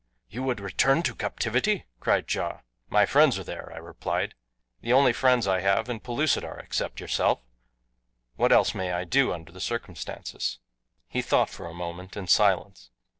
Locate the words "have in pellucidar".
5.59-6.57